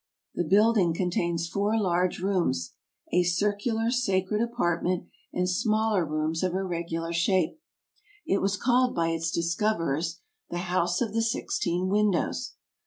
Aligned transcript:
The 0.33 0.43
building 0.43 0.95
contains 0.95 1.47
four 1.47 1.77
large 1.79 2.21
rooms, 2.21 2.73
a 3.13 3.21
circular 3.21 3.91
sacred 3.91 4.41
apartment 4.41 5.05
and 5.31 5.47
smaller 5.47 6.03
rooms 6.03 6.41
of 6.41 6.55
irregular 6.55 7.13
shape. 7.13 7.59
It 8.25 8.39
was 8.41 8.57
called 8.57 8.95
by 8.95 9.09
its 9.09 9.29
discoverers 9.29 10.19
"The 10.49 10.57
House 10.73 11.01
of 11.01 11.13
the 11.13 11.21
Sixteen 11.21 11.87
Windows." 11.87 12.55